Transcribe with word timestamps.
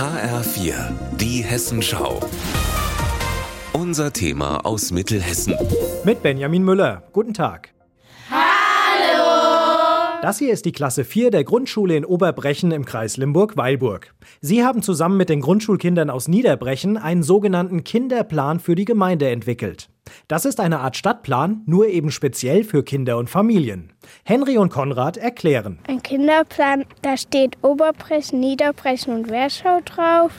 HR4, 0.00 0.94
die 1.18 1.42
Hessenschau. 1.42 2.20
Unser 3.74 4.14
Thema 4.14 4.64
aus 4.64 4.92
Mittelhessen. 4.92 5.54
Mit 6.04 6.22
Benjamin 6.22 6.64
Müller. 6.64 7.02
Guten 7.12 7.34
Tag. 7.34 7.74
Hallo! 8.30 10.20
Das 10.22 10.38
hier 10.38 10.54
ist 10.54 10.64
die 10.64 10.72
Klasse 10.72 11.04
4 11.04 11.30
der 11.30 11.44
Grundschule 11.44 11.98
in 11.98 12.06
Oberbrechen 12.06 12.72
im 12.72 12.86
Kreis 12.86 13.18
Limburg-Weilburg. 13.18 14.14
Sie 14.40 14.64
haben 14.64 14.80
zusammen 14.80 15.18
mit 15.18 15.28
den 15.28 15.42
Grundschulkindern 15.42 16.08
aus 16.08 16.28
Niederbrechen 16.28 16.96
einen 16.96 17.22
sogenannten 17.22 17.84
Kinderplan 17.84 18.58
für 18.58 18.76
die 18.76 18.86
Gemeinde 18.86 19.28
entwickelt. 19.28 19.90
Das 20.28 20.44
ist 20.44 20.60
eine 20.60 20.80
Art 20.80 20.96
Stadtplan, 20.96 21.62
nur 21.66 21.86
eben 21.86 22.10
speziell 22.10 22.64
für 22.64 22.82
Kinder 22.82 23.18
und 23.18 23.30
Familien. 23.30 23.92
Henry 24.24 24.58
und 24.58 24.70
Konrad 24.70 25.16
erklären. 25.16 25.78
Ein 25.86 26.02
Kinderplan, 26.02 26.84
da 27.02 27.16
steht 27.16 27.56
Oberbrechen, 27.62 28.40
Niederbrechen 28.40 29.14
und 29.14 29.30
Werschau 29.30 29.80
drauf. 29.84 30.32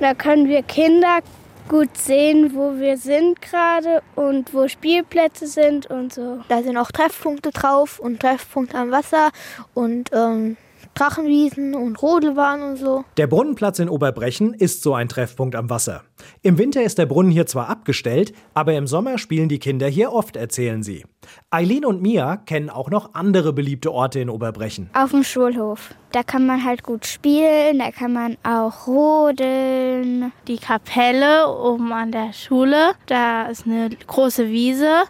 Da 0.00 0.14
können 0.14 0.48
wir 0.48 0.62
Kinder 0.62 1.20
gut 1.68 1.96
sehen, 1.96 2.52
wo 2.54 2.78
wir 2.78 2.96
sind 2.98 3.40
gerade 3.40 4.02
und 4.14 4.52
wo 4.52 4.68
Spielplätze 4.68 5.46
sind 5.46 5.86
und 5.86 6.12
so. 6.12 6.40
Da 6.48 6.62
sind 6.62 6.76
auch 6.76 6.90
Treffpunkte 6.90 7.50
drauf 7.50 7.98
und 7.98 8.20
Treffpunkte 8.20 8.76
am 8.76 8.90
Wasser 8.90 9.30
und 9.74 10.10
ähm, 10.12 10.56
Drachenwiesen 10.94 11.74
und 11.74 12.00
Rodelbahn 12.02 12.62
und 12.62 12.76
so. 12.76 13.04
Der 13.16 13.26
Brunnenplatz 13.26 13.78
in 13.78 13.88
Oberbrechen 13.88 14.54
ist 14.54 14.82
so 14.82 14.94
ein 14.94 15.08
Treffpunkt 15.08 15.56
am 15.56 15.70
Wasser. 15.70 16.02
Im 16.42 16.58
Winter 16.58 16.82
ist 16.82 16.98
der 16.98 17.06
Brunnen 17.06 17.30
hier 17.30 17.46
zwar 17.46 17.68
abgestellt, 17.68 18.32
aber 18.54 18.74
im 18.74 18.86
Sommer 18.86 19.18
spielen 19.18 19.48
die 19.48 19.58
Kinder 19.58 19.88
hier 19.88 20.12
oft, 20.12 20.36
erzählen 20.36 20.82
sie. 20.82 21.04
Eileen 21.50 21.84
und 21.84 22.02
Mia 22.02 22.36
kennen 22.36 22.70
auch 22.70 22.90
noch 22.90 23.14
andere 23.14 23.52
beliebte 23.52 23.92
Orte 23.92 24.20
in 24.20 24.28
Oberbrechen. 24.28 24.90
Auf 24.92 25.10
dem 25.12 25.24
Schulhof. 25.24 25.94
Da 26.12 26.22
kann 26.22 26.46
man 26.46 26.64
halt 26.64 26.82
gut 26.82 27.06
spielen, 27.06 27.78
da 27.78 27.90
kann 27.90 28.12
man 28.12 28.36
auch 28.42 28.86
rodeln. 28.86 30.32
Die 30.46 30.58
Kapelle 30.58 31.48
oben 31.48 31.92
an 31.92 32.12
der 32.12 32.32
Schule, 32.32 32.92
da 33.06 33.46
ist 33.46 33.66
eine 33.66 33.90
große 34.06 34.48
Wiese. 34.48 35.04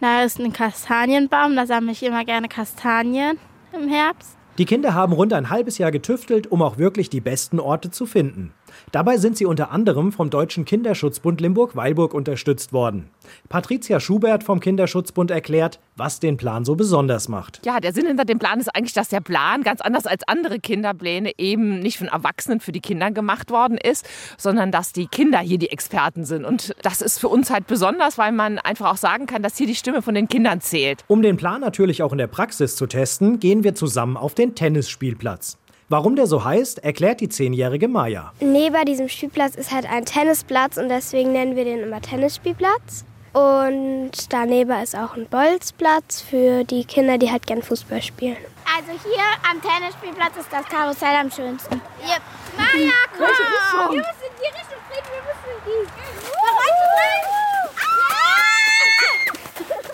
Da 0.00 0.24
ist 0.24 0.40
ein 0.40 0.52
Kastanienbaum, 0.52 1.54
da 1.54 1.64
sammle 1.64 1.92
ich 1.92 2.02
immer 2.02 2.24
gerne 2.24 2.48
Kastanien 2.48 3.38
im 3.72 3.88
Herbst. 3.88 4.36
Die 4.58 4.66
Kinder 4.66 4.94
haben 4.94 5.14
rund 5.14 5.32
ein 5.32 5.48
halbes 5.48 5.78
Jahr 5.78 5.90
getüftelt, 5.90 6.52
um 6.52 6.60
auch 6.60 6.76
wirklich 6.76 7.08
die 7.08 7.22
besten 7.22 7.58
Orte 7.58 7.90
zu 7.90 8.04
finden. 8.04 8.52
Dabei 8.90 9.16
sind 9.16 9.36
sie 9.36 9.46
unter 9.46 9.70
anderem 9.70 10.12
vom 10.12 10.30
Deutschen 10.30 10.64
Kinderschutzbund 10.64 11.40
Limburg-Weilburg 11.40 12.14
unterstützt 12.14 12.72
worden. 12.72 13.10
Patricia 13.48 14.00
Schubert 14.00 14.44
vom 14.44 14.60
Kinderschutzbund 14.60 15.30
erklärt, 15.30 15.80
was 15.96 16.20
den 16.20 16.36
Plan 16.36 16.64
so 16.64 16.74
besonders 16.74 17.28
macht. 17.28 17.60
Ja, 17.64 17.80
der 17.80 17.92
Sinn 17.92 18.06
hinter 18.06 18.24
dem 18.24 18.38
Plan 18.38 18.60
ist 18.60 18.74
eigentlich, 18.74 18.92
dass 18.92 19.08
der 19.08 19.20
Plan 19.20 19.62
ganz 19.62 19.80
anders 19.80 20.06
als 20.06 20.26
andere 20.26 20.58
Kinderpläne 20.58 21.32
eben 21.38 21.80
nicht 21.80 21.98
von 21.98 22.08
Erwachsenen 22.08 22.60
für 22.60 22.72
die 22.72 22.80
Kinder 22.80 23.10
gemacht 23.10 23.50
worden 23.50 23.78
ist, 23.78 24.08
sondern 24.38 24.72
dass 24.72 24.92
die 24.92 25.06
Kinder 25.06 25.38
hier 25.38 25.58
die 25.58 25.70
Experten 25.70 26.24
sind. 26.24 26.44
Und 26.44 26.74
das 26.82 27.02
ist 27.02 27.18
für 27.18 27.28
uns 27.28 27.50
halt 27.50 27.66
besonders, 27.66 28.18
weil 28.18 28.32
man 28.32 28.58
einfach 28.58 28.90
auch 28.90 28.96
sagen 28.96 29.26
kann, 29.26 29.42
dass 29.42 29.56
hier 29.56 29.66
die 29.66 29.74
Stimme 29.74 30.02
von 30.02 30.14
den 30.14 30.28
Kindern 30.28 30.60
zählt. 30.60 31.04
Um 31.08 31.22
den 31.22 31.36
Plan 31.36 31.60
natürlich 31.60 32.02
auch 32.02 32.12
in 32.12 32.18
der 32.18 32.26
Praxis 32.26 32.76
zu 32.76 32.86
testen, 32.86 33.38
gehen 33.40 33.64
wir 33.64 33.74
zusammen 33.74 34.16
auf 34.16 34.34
den 34.34 34.54
Tennisspielplatz. 34.54 35.58
Warum 35.92 36.16
der 36.16 36.26
so 36.26 36.42
heißt, 36.42 36.82
erklärt 36.82 37.20
die 37.20 37.28
zehnjährige 37.28 37.86
Maya. 37.86 38.32
Neben 38.40 38.82
diesem 38.86 39.10
Spielplatz 39.10 39.56
ist 39.56 39.72
halt 39.72 39.84
ein 39.84 40.06
Tennisplatz 40.06 40.78
und 40.78 40.88
deswegen 40.88 41.32
nennen 41.32 41.54
wir 41.54 41.66
den 41.66 41.80
immer 41.80 42.00
Tennisspielplatz. 42.00 43.04
Und 43.34 44.12
daneben 44.30 44.72
ist 44.82 44.96
auch 44.96 45.14
ein 45.14 45.26
Bolzplatz 45.26 46.22
für 46.22 46.64
die 46.64 46.86
Kinder, 46.86 47.18
die 47.18 47.30
halt 47.30 47.46
gern 47.46 47.60
Fußball 47.62 48.00
spielen. 48.00 48.38
Also 48.64 48.92
hier 49.04 49.22
am 49.50 49.60
Tennisspielplatz 49.60 50.34
ist 50.40 50.50
das 50.50 50.64
Karussell 50.64 51.14
am 51.14 51.30
schönsten. 51.30 51.74
Yep. 51.74 52.22
Maya, 52.56 52.92
komm! 53.14 53.90
Wir 53.90 53.98
müssen 53.98 54.32
die 54.40 54.46
Richtung 54.46 54.80
fliegen, 54.88 55.08
wir 55.12 55.22
müssen 55.28 55.50
in 55.58 55.60
die. 55.66 55.84
Uh! 56.24 56.62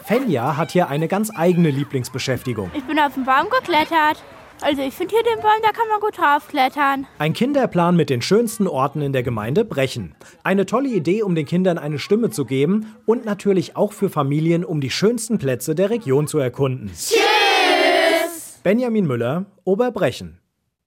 Fenja 0.05 0.57
hat 0.57 0.71
hier 0.71 0.89
eine 0.89 1.09
ganz 1.09 1.33
eigene 1.37 1.71
Lieblingsbeschäftigung. 1.71 2.71
Ich 2.73 2.85
bin 2.85 3.01
auf 3.01 3.15
den 3.15 3.25
Baum 3.25 3.51
geklettert. 3.51 4.23
Also 4.61 4.83
ich 4.83 4.95
finde 4.95 5.15
hier 5.15 5.23
den 5.23 5.41
Baum, 5.41 5.61
da 5.63 5.71
kann 5.71 5.89
man 5.89 6.01
gut 6.01 6.19
draufklettern. 6.19 7.07
Ein 7.19 7.33
Kinderplan 7.33 7.95
mit 7.95 8.11
den 8.11 8.23
schönsten 8.23 8.67
Orten 8.67 9.01
in 9.01 9.13
der 9.13 9.23
Gemeinde 9.23 9.65
Brechen. 9.65 10.15
Eine 10.43 10.67
tolle 10.67 10.89
Idee, 10.89 11.23
um 11.23 11.35
den 11.35 11.47
Kindern 11.47 11.79
eine 11.79 11.99
Stimme 11.99 12.31
zu 12.31 12.45
geben 12.45 12.97
und 13.07 13.25
natürlich 13.25 13.77
auch 13.77 13.93
für 13.93 14.11
Familien, 14.11 14.65
um 14.65 14.81
die 14.81 14.91
schönsten 14.91 15.39
Plätze 15.39 15.75
der 15.75 15.91
Region 15.91 16.27
zu 16.27 16.39
erkunden. 16.39 16.91
Tschüss! 16.93 18.59
Benjamin 18.65 19.07
Müller, 19.07 19.47
Oberbrechen. 19.65 20.41